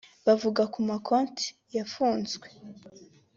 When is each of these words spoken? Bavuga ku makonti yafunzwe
Bavuga 0.25 0.61
ku 0.73 0.79
makonti 0.89 1.45
yafunzwe 1.75 2.47